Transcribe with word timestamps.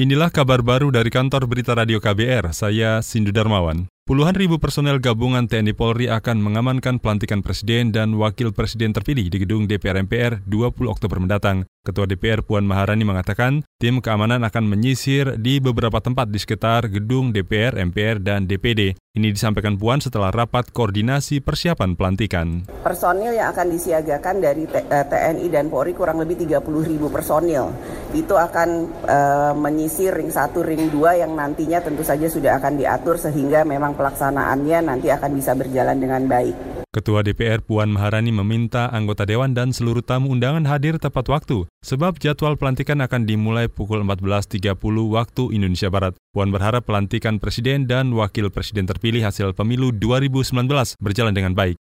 Inilah 0.00 0.32
kabar 0.32 0.64
baru 0.64 0.88
dari 0.88 1.12
kantor 1.12 1.44
berita 1.44 1.76
radio 1.76 2.00
KBR, 2.00 2.56
saya 2.56 3.04
Sindu 3.04 3.36
Darmawan. 3.36 3.84
Puluhan 4.08 4.32
ribu 4.32 4.56
personel 4.56 4.96
gabungan 4.96 5.44
TNI 5.44 5.76
Polri 5.76 6.08
akan 6.08 6.40
mengamankan 6.40 7.04
pelantikan 7.04 7.44
Presiden 7.44 7.92
dan 7.92 8.16
Wakil 8.16 8.56
Presiden 8.56 8.96
terpilih 8.96 9.28
di 9.28 9.44
gedung 9.44 9.68
DPR 9.68 10.00
MPR 10.00 10.40
20 10.48 10.88
Oktober 10.88 11.20
mendatang. 11.20 11.68
Ketua 11.84 12.08
DPR 12.08 12.40
Puan 12.40 12.64
Maharani 12.64 13.04
mengatakan 13.04 13.60
tim 13.76 14.00
keamanan 14.00 14.40
akan 14.40 14.72
menyisir 14.72 15.36
di 15.36 15.60
beberapa 15.60 16.00
tempat 16.00 16.32
di 16.32 16.40
sekitar 16.40 16.88
gedung 16.88 17.36
DPR, 17.36 17.76
MPR, 17.76 18.24
dan 18.24 18.48
DPD. 18.48 18.96
Ini 18.96 19.28
disampaikan 19.36 19.76
Puan 19.76 20.00
setelah 20.00 20.32
rapat 20.32 20.72
koordinasi 20.72 21.44
persiapan 21.44 21.92
pelantikan. 21.92 22.64
Personil 22.80 23.36
yang 23.36 23.52
akan 23.52 23.68
disiagakan 23.68 24.40
dari 24.40 24.64
TNI 24.64 25.44
eh, 25.44 25.50
dan 25.52 25.68
Polri 25.68 25.92
kurang 25.92 26.24
lebih 26.24 26.40
30 26.40 26.88
ribu 26.88 27.12
personil. 27.12 27.68
Itu 28.10 28.34
akan 28.34 28.68
uh, 29.06 29.52
menyisir 29.54 30.10
ring 30.10 30.34
1, 30.34 30.50
ring 30.66 30.90
2 30.90 31.22
yang 31.22 31.32
nantinya 31.38 31.78
tentu 31.78 32.02
saja 32.02 32.26
sudah 32.26 32.58
akan 32.58 32.82
diatur 32.82 33.14
sehingga 33.14 33.62
memang 33.62 33.94
pelaksanaannya 33.94 34.82
nanti 34.82 35.14
akan 35.14 35.30
bisa 35.34 35.54
berjalan 35.54 35.98
dengan 35.98 36.26
baik. 36.26 36.80
Ketua 36.90 37.22
DPR 37.22 37.62
Puan 37.62 37.94
Maharani 37.94 38.34
meminta 38.34 38.90
anggota 38.90 39.22
dewan 39.22 39.54
dan 39.54 39.70
seluruh 39.70 40.02
tamu 40.02 40.34
undangan 40.34 40.66
hadir 40.66 40.98
tepat 40.98 41.22
waktu, 41.30 41.70
sebab 41.86 42.18
jadwal 42.18 42.58
pelantikan 42.58 42.98
akan 42.98 43.30
dimulai 43.30 43.70
pukul 43.70 44.02
14.30 44.02 44.74
waktu 45.14 45.54
Indonesia 45.54 45.86
Barat. 45.86 46.18
Puan 46.34 46.50
berharap 46.50 46.82
pelantikan 46.82 47.38
presiden 47.38 47.86
dan 47.86 48.10
wakil 48.10 48.50
presiden 48.50 48.90
terpilih 48.90 49.22
hasil 49.22 49.54
pemilu 49.54 49.94
2019 49.94 50.50
berjalan 50.98 51.30
dengan 51.30 51.54
baik. 51.54 51.78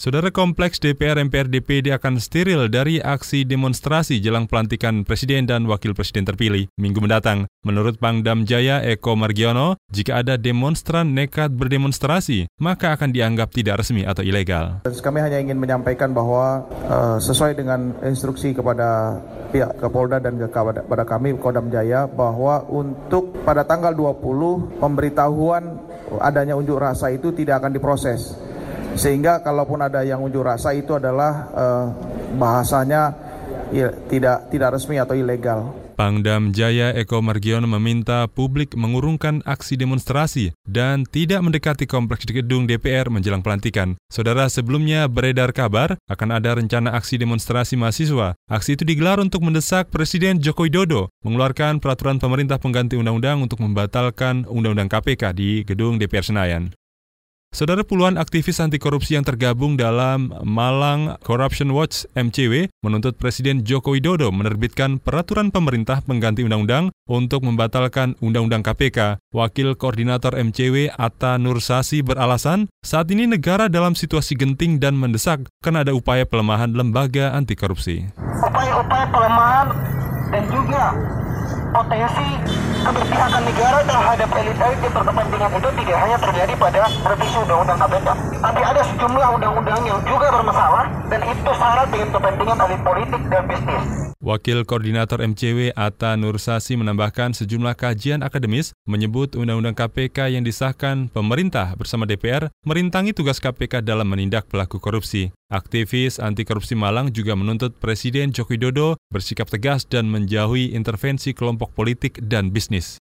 Saudara 0.00 0.32
Kompleks 0.32 0.80
DPR 0.80 1.20
MPR 1.20 1.52
DPD 1.52 1.92
akan 1.92 2.16
steril 2.16 2.72
dari 2.72 2.96
aksi 3.04 3.44
demonstrasi 3.44 4.24
jelang 4.24 4.48
pelantikan 4.48 5.04
Presiden 5.04 5.44
dan 5.44 5.68
Wakil 5.68 5.92
Presiden 5.92 6.24
terpilih 6.24 6.64
minggu 6.80 6.96
mendatang. 6.96 7.44
Menurut 7.60 8.00
Pangdam 8.00 8.48
Jaya 8.48 8.80
Eko 8.80 9.20
Margiono, 9.20 9.76
jika 9.92 10.24
ada 10.24 10.40
demonstran 10.40 11.12
nekat 11.12 11.52
berdemonstrasi, 11.52 12.48
maka 12.56 12.96
akan 12.96 13.12
dianggap 13.12 13.52
tidak 13.52 13.84
resmi 13.84 14.08
atau 14.08 14.24
ilegal. 14.24 14.80
Kami 14.88 15.20
hanya 15.20 15.36
ingin 15.36 15.60
menyampaikan 15.60 16.16
bahwa 16.16 16.64
uh, 16.88 17.20
sesuai 17.20 17.60
dengan 17.60 17.92
instruksi 18.00 18.56
kepada 18.56 19.20
pihak 19.52 19.76
Kapolda 19.76 20.24
dan 20.24 20.40
kepada 20.40 21.04
kami 21.04 21.36
Kodam 21.36 21.68
Jaya 21.68 22.08
bahwa 22.08 22.64
untuk 22.64 23.44
pada 23.44 23.60
tanggal 23.68 23.92
20 23.92 24.80
pemberitahuan 24.80 25.84
adanya 26.16 26.56
unjuk 26.56 26.80
rasa 26.80 27.12
itu 27.12 27.28
tidak 27.36 27.60
akan 27.60 27.76
diproses 27.76 28.51
sehingga 28.94 29.40
kalaupun 29.40 29.80
ada 29.80 30.04
yang 30.04 30.20
unjuk 30.20 30.44
rasa 30.44 30.76
itu 30.76 30.96
adalah 30.96 31.32
uh, 31.52 31.86
bahasanya 32.36 33.12
ya, 33.72 33.88
tidak 34.08 34.52
tidak 34.52 34.68
resmi 34.76 35.00
atau 35.00 35.16
ilegal. 35.16 35.82
Pangdam 35.92 36.50
Jaya 36.56 36.90
Eko 36.96 37.20
Margiono 37.20 37.68
meminta 37.68 38.24
publik 38.26 38.74
mengurungkan 38.74 39.44
aksi 39.44 39.76
demonstrasi 39.76 40.50
dan 40.64 41.04
tidak 41.04 41.44
mendekati 41.44 41.84
kompleks 41.84 42.24
di 42.24 42.42
gedung 42.42 42.64
DPR 42.66 43.12
menjelang 43.12 43.44
pelantikan. 43.44 43.94
Saudara, 44.08 44.48
sebelumnya 44.48 45.06
beredar 45.06 45.52
kabar 45.52 46.00
akan 46.08 46.28
ada 46.40 46.56
rencana 46.56 46.96
aksi 46.96 47.20
demonstrasi 47.20 47.76
mahasiswa. 47.78 48.34
Aksi 48.48 48.74
itu 48.74 48.82
digelar 48.88 49.20
untuk 49.20 49.44
mendesak 49.44 49.92
Presiden 49.92 50.40
Joko 50.40 50.64
Widodo 50.66 51.12
mengeluarkan 51.22 51.78
peraturan 51.78 52.18
pemerintah 52.18 52.56
pengganti 52.58 52.96
undang-undang 52.96 53.44
untuk 53.44 53.60
membatalkan 53.60 54.48
undang-undang 54.48 54.88
KPK 54.90 55.36
di 55.36 55.62
gedung 55.62 56.00
DPR 56.00 56.24
Senayan. 56.24 56.72
Saudara 57.52 57.84
puluhan 57.84 58.16
aktivis 58.16 58.64
anti 58.64 58.80
korupsi 58.80 59.12
yang 59.12 59.28
tergabung 59.28 59.76
dalam 59.76 60.32
Malang 60.40 61.20
Corruption 61.20 61.76
Watch 61.76 62.08
MCW 62.16 62.72
menuntut 62.80 63.20
Presiden 63.20 63.60
Joko 63.60 63.92
Widodo 63.92 64.32
menerbitkan 64.32 64.96
peraturan 64.96 65.52
pemerintah 65.52 66.00
pengganti 66.00 66.48
undang-undang 66.48 66.96
untuk 67.04 67.44
membatalkan 67.44 68.16
undang-undang 68.24 68.64
KPK. 68.64 69.20
Wakil 69.36 69.76
Koordinator 69.76 70.32
MCW 70.32 70.96
Atta 70.96 71.36
Nursasi 71.36 72.00
beralasan, 72.00 72.72
saat 72.80 73.12
ini 73.12 73.28
negara 73.28 73.68
dalam 73.68 73.92
situasi 73.92 74.32
genting 74.32 74.80
dan 74.80 74.96
mendesak 74.96 75.44
karena 75.60 75.84
ada 75.84 75.92
upaya 75.92 76.24
pelemahan 76.24 76.72
lembaga 76.72 77.36
anti 77.36 77.52
korupsi. 77.52 78.08
Upaya-upaya 78.16 79.04
pelemahan 79.12 79.68
dan 80.32 80.44
juga 80.48 80.84
potensi 81.72 82.28
keberpihakan 82.84 83.42
negara 83.48 83.80
terhadap 83.88 84.28
elit-elit 84.28 84.78
yang 84.84 84.92
berkepentingan 84.92 85.50
itu 85.56 85.68
tidak 85.80 85.98
hanya 86.04 86.18
terjadi 86.20 86.52
pada 86.60 86.80
revisi 86.84 87.36
undang-undang 87.40 87.78
KPK, 87.80 88.08
tapi 88.44 88.60
ada 88.60 88.82
sejumlah 88.92 89.28
undang-undang 89.40 89.80
yang 89.88 89.98
juga 90.04 90.26
bermasalah 90.28 90.84
dan 91.08 91.20
itu 91.24 91.50
syarat 91.56 91.88
dengan 91.88 92.08
kepentingan 92.12 92.58
elit 92.68 92.80
politik 92.84 93.22
dan 93.32 93.42
bisnis. 93.48 93.84
Wakil 94.22 94.62
Koordinator 94.62 95.18
MCW 95.18 95.74
Atta 95.74 96.14
Nursasi 96.14 96.78
menambahkan 96.78 97.34
sejumlah 97.34 97.74
kajian 97.74 98.22
akademis 98.22 98.70
menyebut 98.86 99.34
Undang-Undang 99.34 99.74
KPK 99.74 100.38
yang 100.38 100.46
disahkan 100.46 101.10
pemerintah 101.10 101.74
bersama 101.74 102.06
DPR 102.06 102.46
merintangi 102.62 103.18
tugas 103.18 103.42
KPK 103.42 103.82
dalam 103.82 104.06
menindak 104.06 104.46
pelaku 104.46 104.78
korupsi. 104.78 105.34
Aktivis 105.50 106.22
anti 106.22 106.46
korupsi 106.46 106.78
Malang 106.78 107.10
juga 107.10 107.34
menuntut 107.34 107.74
Presiden 107.82 108.30
Joko 108.30 108.54
Widodo 108.54 108.94
bersikap 109.12 109.52
tegas 109.52 109.84
dan 109.84 110.08
menjauhi 110.08 110.72
intervensi 110.72 111.36
kelompok 111.36 111.76
politik 111.76 112.16
dan 112.24 112.48
bisnis. 112.48 112.96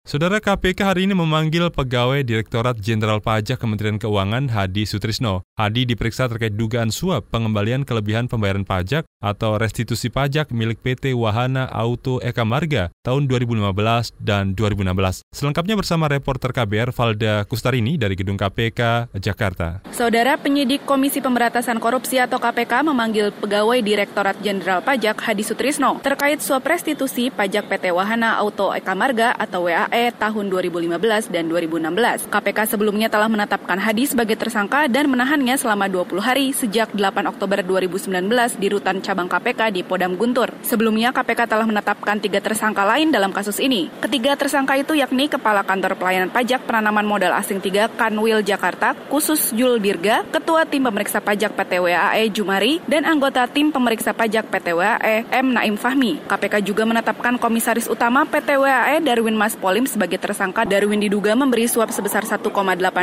Saudara 0.00 0.40
KPK 0.40 0.80
hari 0.80 1.04
ini 1.04 1.12
memanggil 1.12 1.68
pegawai 1.68 2.24
Direktorat 2.24 2.80
Jenderal 2.80 3.20
Pajak 3.20 3.60
Kementerian 3.60 4.00
Keuangan 4.00 4.48
Hadi 4.48 4.88
Sutrisno. 4.88 5.44
Hadi 5.60 5.84
diperiksa 5.84 6.24
terkait 6.24 6.56
dugaan 6.56 6.88
suap 6.88 7.28
pengembalian 7.28 7.84
kelebihan 7.84 8.24
pembayaran 8.24 8.64
pajak 8.64 9.04
atau 9.20 9.60
restitusi 9.60 10.08
pajak 10.08 10.48
milik 10.50 10.80
PT 10.80 11.12
Wahana 11.12 11.68
Auto 11.68 12.18
Eka 12.24 12.42
Marga 12.48 12.88
tahun 13.04 13.28
2015 13.28 14.16
dan 14.16 14.56
2016. 14.56 15.28
Selengkapnya 15.28 15.76
bersama 15.76 16.08
reporter 16.08 16.50
KBR 16.56 16.90
Valda 16.96 17.44
Kustarini 17.44 18.00
dari 18.00 18.16
Gedung 18.16 18.40
KPK, 18.40 19.12
Jakarta. 19.20 19.84
Saudara 19.92 20.40
penyidik 20.40 20.88
Komisi 20.88 21.20
Pemberantasan 21.20 21.76
Korupsi 21.76 22.16
atau 22.16 22.40
KPK 22.40 22.80
memanggil 22.88 23.28
pegawai 23.36 23.84
Direktorat 23.84 24.40
Jenderal 24.40 24.80
Pajak 24.80 25.20
Hadi 25.20 25.44
Sutrisno 25.44 26.00
terkait 26.00 26.40
suap 26.40 26.64
restitusi 26.64 27.28
pajak 27.28 27.68
PT 27.68 27.92
Wahana 27.92 28.40
Auto 28.40 28.72
Eka 28.72 28.96
Marga 28.96 29.36
atau 29.36 29.68
WAE 29.68 30.16
tahun 30.16 30.48
2015 30.48 31.28
dan 31.28 31.44
2016. 31.52 32.32
KPK 32.32 32.58
sebelumnya 32.72 33.12
telah 33.12 33.28
menetapkan 33.28 33.76
Hadi 33.76 34.08
sebagai 34.08 34.40
tersangka 34.40 34.88
dan 34.88 35.12
menahannya 35.12 35.60
selama 35.60 35.92
20 35.92 36.24
hari 36.24 36.56
sejak 36.56 36.96
8 36.96 37.28
Oktober 37.28 37.60
2019 37.60 38.24
di 38.56 38.66
rutan 38.72 39.04
cabang 39.10 39.26
KPK 39.26 39.74
di 39.74 39.82
Podam 39.82 40.14
Guntur. 40.14 40.54
Sebelumnya 40.62 41.10
KPK 41.10 41.50
telah 41.50 41.66
menetapkan 41.66 42.22
tiga 42.22 42.38
tersangka 42.38 42.86
lain 42.86 43.10
dalam 43.10 43.34
kasus 43.34 43.58
ini. 43.58 43.90
Ketiga 43.98 44.38
tersangka 44.38 44.78
itu 44.78 44.94
yakni 44.94 45.26
Kepala 45.26 45.66
Kantor 45.66 45.98
Pelayanan 45.98 46.30
Pajak 46.30 46.62
Penanaman 46.62 47.02
Modal 47.02 47.34
Asing 47.34 47.58
3 47.58 47.98
Kanwil 47.98 48.46
Jakarta, 48.46 48.94
khusus 49.10 49.50
Jul 49.50 49.82
Dirga, 49.82 50.22
Ketua 50.30 50.62
Tim 50.62 50.86
Pemeriksa 50.86 51.18
Pajak 51.18 51.58
PT 51.58 51.82
WAE 51.82 52.30
Jumari, 52.30 52.78
dan 52.86 53.02
anggota 53.02 53.50
Tim 53.50 53.74
Pemeriksa 53.74 54.14
Pajak 54.14 54.46
PT 54.46 54.78
WAE 54.78 55.26
M. 55.34 55.58
Naim 55.58 55.74
Fahmi. 55.74 56.22
KPK 56.30 56.62
juga 56.62 56.86
menetapkan 56.86 57.34
Komisaris 57.34 57.90
Utama 57.90 58.22
PT 58.30 58.62
WAE 58.62 59.02
Darwin 59.02 59.34
Mas 59.34 59.58
Polim 59.58 59.90
sebagai 59.90 60.22
tersangka. 60.22 60.62
Darwin 60.62 61.02
diduga 61.02 61.34
memberi 61.34 61.66
suap 61.66 61.90
sebesar 61.90 62.22
1,8 62.22 62.46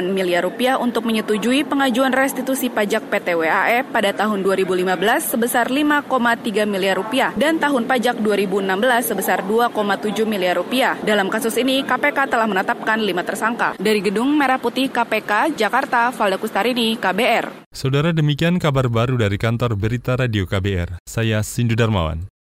miliar 0.07 0.47
rupiah 0.47 0.79
untuk 0.79 1.03
menyetujui 1.03 1.68
pengajuan 1.68 2.16
restitusi 2.16 2.72
pajak 2.72 3.12
PT 3.12 3.35
WAE 3.35 3.84
pada 3.91 4.16
tahun 4.16 4.39
2015 4.39 5.35
sebesar 5.35 5.68
5 5.68 5.97
5,3 6.06 6.69
miliar 6.69 7.02
rupiah 7.02 7.34
dan 7.34 7.58
tahun 7.58 7.90
pajak 7.90 8.22
2016 8.22 9.09
sebesar 9.09 9.41
2,7 9.41 10.30
miliar 10.30 10.62
rupiah. 10.62 10.94
Dalam 11.02 11.34
kasus 11.34 11.58
ini, 11.58 11.81
KPK 11.81 12.30
telah 12.30 12.46
menetapkan 12.46 13.02
lima 13.02 13.25
tersangka. 13.25 13.74
Dari 13.81 14.06
Gedung 14.06 14.38
Merah 14.38 14.62
Putih 14.62 14.94
KPK, 14.94 15.57
Jakarta, 15.57 16.13
Valda 16.13 16.38
Kustarini, 16.38 16.94
KBR. 17.02 17.74
Saudara 17.74 18.13
demikian 18.13 18.62
kabar 18.62 18.86
baru 18.86 19.18
dari 19.18 19.41
kantor 19.41 19.74
Berita 19.74 20.13
Radio 20.13 20.46
KBR. 20.46 21.02
Saya 21.09 21.41
Sindu 21.41 21.74
Darmawan. 21.74 22.37